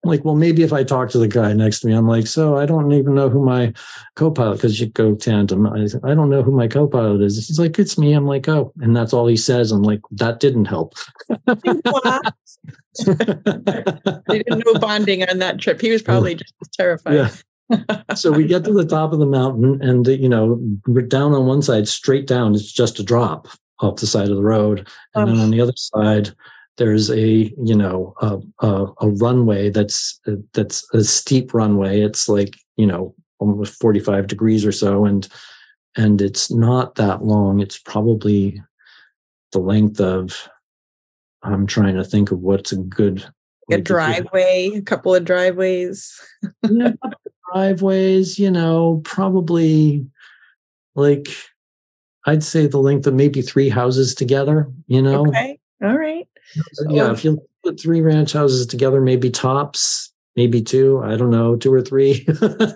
[0.04, 2.58] like, well, maybe if I talk to the guy next to me, I'm like, so
[2.58, 3.72] I don't even know who my
[4.16, 5.66] co-pilot, because you go tandem.
[5.66, 7.48] I, I don't know who my co-pilot is.
[7.48, 8.12] He's like, it's me.
[8.12, 9.72] I'm like, oh, and that's all he says.
[9.72, 10.94] I'm like, that didn't help.
[13.06, 15.82] they didn't know bonding on that trip.
[15.82, 17.14] He was probably just terrified.
[17.16, 17.30] Yeah.
[18.16, 21.46] so we get to the top of the mountain, and you know, we're down on
[21.46, 22.54] one side, straight down.
[22.54, 23.48] It's just a drop
[23.80, 25.44] off the side of the road, and then oh.
[25.44, 26.32] on the other side,
[26.78, 30.20] there's a you know a, a, a runway that's
[30.54, 32.02] that's a steep runway.
[32.02, 35.28] It's like you know almost 45 degrees or so, and
[35.96, 37.60] and it's not that long.
[37.60, 38.62] It's probably
[39.52, 40.50] the length of
[41.44, 43.26] I'm trying to think of what's a good
[43.72, 46.20] a driveway, a couple of driveways.
[46.70, 46.94] yeah,
[47.54, 50.06] driveways, you know, probably
[50.96, 51.28] like
[52.26, 55.28] I'd say the length of maybe three houses together, you know.
[55.28, 55.60] Okay.
[55.84, 56.28] All right.
[56.90, 61.56] Yeah, if you put three ranch houses together, maybe tops, maybe two i don't know
[61.56, 62.26] two or three.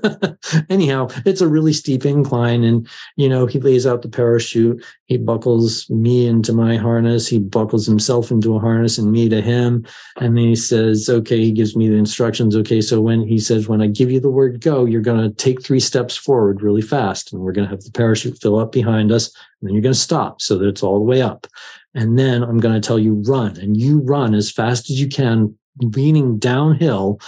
[0.70, 4.84] Anyhow it's a really steep incline and you know he lays out the parachute.
[5.06, 7.28] He buckles me into my harness.
[7.28, 9.86] He buckles himself into a harness and me to him.
[10.18, 12.56] And then he says okay he gives me the instructions.
[12.56, 15.36] Okay so when he says when i give you the word go you're going to
[15.36, 18.72] take three steps forward really fast and we're going to have the parachute fill up
[18.72, 19.28] behind us
[19.62, 21.48] and then you're going to stop so that it's all the way up.
[21.94, 25.08] And then i'm going to tell you run and you run as fast as you
[25.08, 27.20] can leaning downhill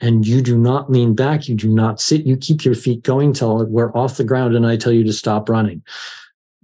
[0.00, 1.48] and you do not lean back.
[1.48, 2.26] You do not sit.
[2.26, 5.12] You keep your feet going till we're off the ground and I tell you to
[5.12, 5.82] stop running.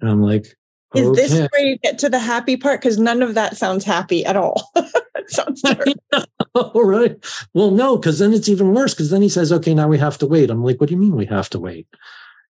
[0.00, 0.46] And I'm like,
[0.94, 2.80] is this where you get to the happy part?
[2.80, 4.70] Because none of that sounds happy at all.
[4.76, 5.62] it sounds
[6.54, 7.16] all right.
[7.54, 8.94] Well, no, because then it's even worse.
[8.94, 10.50] Because then he says, okay, now we have to wait.
[10.50, 11.86] I'm like, what do you mean we have to wait?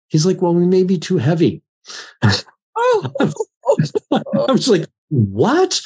[0.07, 1.61] He's like, well, we may be too heavy.
[2.75, 3.11] Oh.
[3.19, 5.81] I was like, what?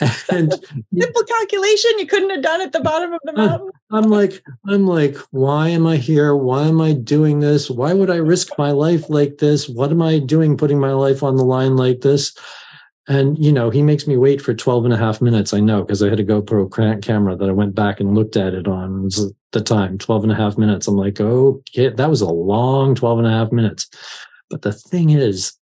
[0.30, 0.52] and
[0.96, 3.70] simple calculation you couldn't have done at the bottom of the uh, mountain.
[3.90, 6.36] I'm like i'm like why am i here?
[6.36, 7.68] Why am i doing this?
[7.68, 9.68] Why would i risk my life like this?
[9.68, 12.36] What am i doing putting my life on the line like this?
[13.08, 15.82] And you know he makes me wait for 12 and a half minutes i know
[15.82, 16.70] because i had a gopro
[17.02, 20.24] camera that i went back and looked at it on it was the time 12
[20.24, 20.86] and a half minutes.
[20.86, 23.88] I'm like okay that was a long 12 and a half minutes.
[24.48, 25.54] But the thing is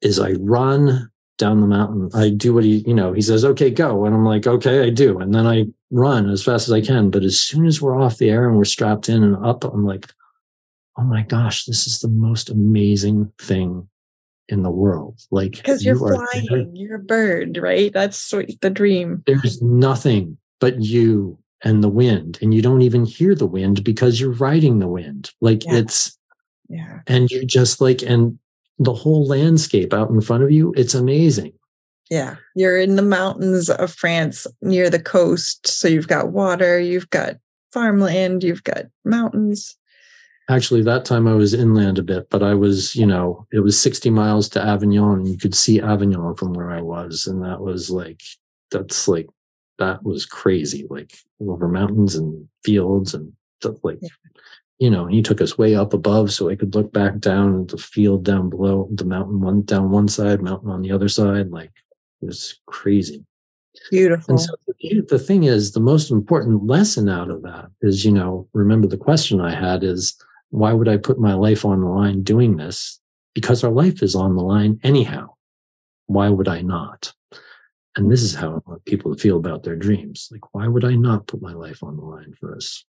[0.00, 1.11] is i run
[1.42, 2.08] down the mountain.
[2.14, 4.04] I do what he, you know, he says, okay, go.
[4.04, 5.18] And I'm like, okay, I do.
[5.18, 7.10] And then I run as fast as I can.
[7.10, 9.84] But as soon as we're off the air and we're strapped in and up, I'm
[9.84, 10.06] like,
[10.96, 13.88] oh my gosh, this is the most amazing thing
[14.48, 15.18] in the world.
[15.32, 17.92] Like because you're you flying, are, you're a bird, right?
[17.92, 19.24] That's the dream.
[19.26, 24.20] There's nothing but you and the wind, and you don't even hear the wind because
[24.20, 25.30] you're riding the wind.
[25.40, 25.76] Like yeah.
[25.78, 26.18] it's,
[26.68, 28.38] yeah, and you're just like, and
[28.78, 31.52] the whole landscape out in front of you, it's amazing.
[32.10, 37.08] Yeah, you're in the mountains of France near the coast, so you've got water, you've
[37.10, 37.36] got
[37.72, 39.76] farmland, you've got mountains.
[40.50, 43.80] Actually, that time I was inland a bit, but I was, you know, it was
[43.80, 47.26] 60 miles to Avignon and you could see Avignon from where I was.
[47.26, 48.20] And that was like,
[48.70, 49.28] that's like,
[49.78, 54.08] that was crazy, like over mountains and fields and stuff like, yeah.
[54.82, 57.68] You know, he took us way up above so I could look back down at
[57.68, 61.50] the field down below, the mountain one down one side, mountain on the other side.
[61.50, 61.70] Like
[62.20, 63.24] it was crazy.
[63.92, 64.32] Beautiful.
[64.32, 68.10] And so the, the thing is, the most important lesson out of that is, you
[68.10, 70.20] know, remember the question I had is,
[70.50, 72.98] why would I put my life on the line doing this?
[73.36, 75.28] Because our life is on the line anyhow.
[76.06, 77.12] Why would I not?
[77.94, 80.28] And this is how I want people to feel about their dreams.
[80.32, 82.84] Like, why would I not put my life on the line for us?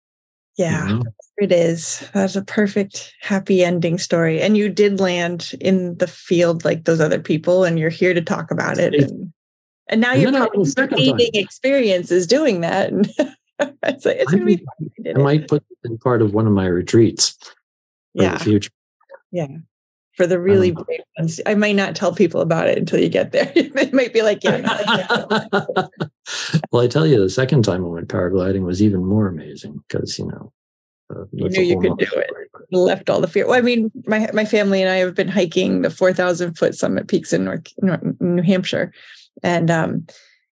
[0.56, 1.02] Yeah, you know?
[1.38, 2.06] it is.
[2.12, 4.40] That's a perfect happy ending story.
[4.40, 8.20] And you did land in the field like those other people, and you're here to
[8.20, 8.94] talk about it.
[8.94, 9.32] And,
[9.88, 12.92] and now and you're gaining experiences doing that.
[13.82, 14.64] it's, like, it's gonna be
[15.14, 17.36] I might put in part of one of my retreats
[18.14, 18.38] yeah.
[18.38, 18.70] future.
[19.30, 19.48] Yeah.
[20.20, 21.40] For the really um, brave ones.
[21.46, 23.50] I might not tell people about it until you get there.
[23.56, 24.60] it might be like, yeah.
[26.70, 30.18] well, I tell you, the second time I went paragliding was even more amazing because,
[30.18, 30.52] you know,
[31.08, 32.30] uh, you knew you could do it.
[32.70, 33.46] Left all the fear.
[33.46, 36.74] Well, I mean, my my family and I have been hiking the four thousand foot
[36.74, 38.92] summit peaks in North, North New Hampshire,
[39.42, 40.06] and um,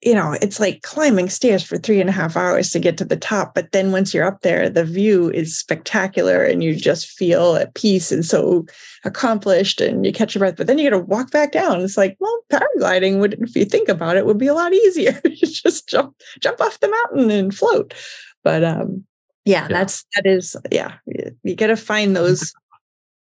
[0.05, 3.05] you know, it's like climbing stairs for three and a half hours to get to
[3.05, 3.55] the top.
[3.55, 7.73] But then once you're up there, the view is spectacular and you just feel at
[7.73, 8.67] peace and so
[9.03, 10.57] accomplished and you catch your breath.
[10.57, 11.81] But then you got to walk back down.
[11.81, 15.19] It's like, well, paragliding would, if you think about it, would be a lot easier.
[15.25, 17.95] you just jump, jump off the mountain and float.
[18.43, 19.05] But um,
[19.43, 22.53] yeah, yeah, that's, that is, yeah, you, you got to find those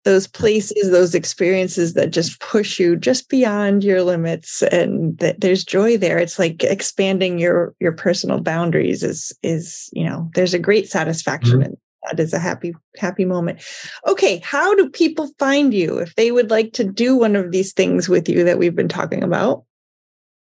[0.04, 5.64] those places, those experiences that just push you just beyond your limits, and that there's
[5.64, 6.18] joy there.
[6.18, 9.02] It's like expanding your your personal boundaries.
[9.02, 11.72] Is is you know there's a great satisfaction mm-hmm.
[11.72, 11.76] in
[12.06, 13.62] that is a happy happy moment.
[14.06, 17.72] Okay, how do people find you if they would like to do one of these
[17.72, 19.64] things with you that we've been talking about?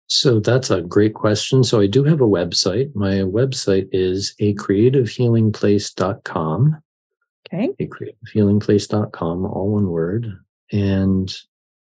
[0.07, 1.63] So that's a great question.
[1.63, 2.93] So I do have a website.
[2.95, 4.53] My website is a
[7.53, 7.69] Okay.
[7.79, 10.39] creativehealingplace.com, all one word.
[10.71, 11.33] And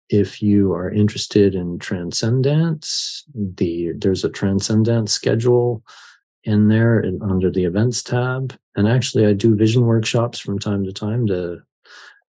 [0.08, 5.82] if you are interested in TranscenDance, the there's a TranscenDance schedule
[6.44, 8.56] in there and under the events tab.
[8.76, 11.60] And actually, I do vision workshops from time to time to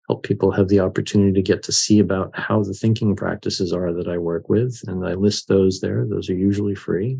[0.08, 3.92] help people have the opportunity to get to see about how the thinking practices are
[3.92, 4.80] that I work with.
[4.86, 6.06] And I list those there.
[6.06, 7.18] Those are usually free.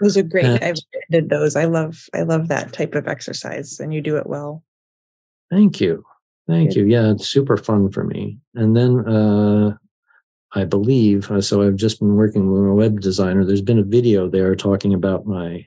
[0.00, 0.44] Those are great.
[0.44, 0.76] And, I've
[1.10, 1.56] did those.
[1.56, 4.62] I love I love that type of exercise and you do it well.
[5.50, 6.04] Thank you.
[6.46, 6.86] Thank you.
[6.86, 8.38] Yeah, it's super fun for me.
[8.54, 9.76] And then uh,
[10.54, 13.44] I believe, uh, so I've just been working with a web designer.
[13.44, 15.66] There's been a video there talking about my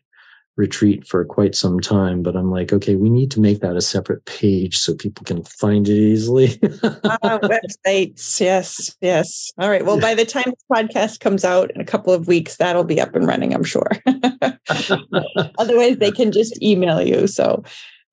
[0.57, 3.81] retreat for quite some time, but I'm like, okay, we need to make that a
[3.81, 6.59] separate page so people can find it easily.
[6.83, 9.51] uh, websites, yes, yes.
[9.59, 9.85] All right.
[9.85, 12.99] Well, by the time this podcast comes out in a couple of weeks, that'll be
[12.99, 13.89] up and running, I'm sure.
[15.57, 17.27] Otherwise, they can just email you.
[17.27, 17.63] So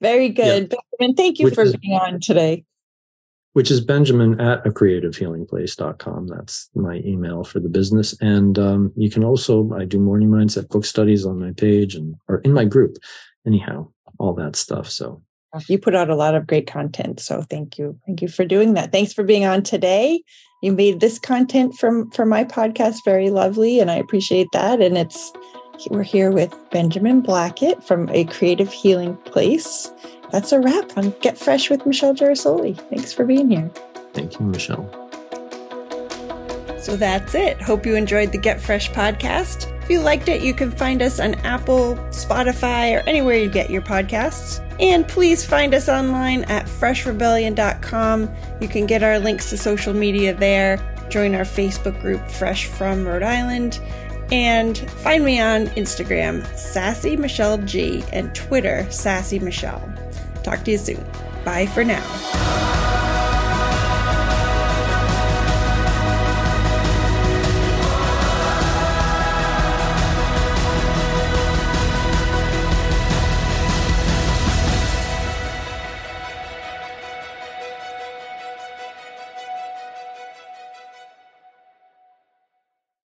[0.00, 0.70] very good.
[0.70, 0.78] Yeah.
[0.98, 2.64] Benjamin, thank you which for is, being on today.
[3.52, 6.26] Which is Benjamin at a creativehealingplace.com.
[6.28, 8.14] That's my email for the business.
[8.20, 12.14] And um, you can also, I do morning mindset book studies on my page and
[12.28, 12.96] or in my group.
[13.46, 13.88] Anyhow,
[14.18, 14.88] all that stuff.
[14.90, 15.22] So
[15.66, 17.20] you put out a lot of great content.
[17.20, 17.98] So thank you.
[18.06, 18.92] Thank you for doing that.
[18.92, 20.22] Thanks for being on today.
[20.62, 24.80] You made this content from for my podcast very lovely, and I appreciate that.
[24.80, 25.32] And it's
[25.86, 29.92] we're here with Benjamin Blackett from A Creative Healing Place.
[30.32, 32.76] That's a wrap on Get Fresh with Michelle Girasoli.
[32.90, 33.70] Thanks for being here.
[34.12, 34.88] Thank you, Michelle.
[36.80, 37.60] So that's it.
[37.60, 39.72] Hope you enjoyed the Get Fresh podcast.
[39.82, 43.70] If you liked it, you can find us on Apple, Spotify, or anywhere you get
[43.70, 44.64] your podcasts.
[44.80, 48.34] And please find us online at freshrebellion.com.
[48.60, 50.78] You can get our links to social media there.
[51.08, 53.80] Join our Facebook group, Fresh from Rhode Island
[54.30, 59.82] and find me on Instagram, Sassy Michelle G, and Twitter, Sassy Michelle.
[60.42, 61.04] Talk to you soon.
[61.44, 62.97] Bye for now.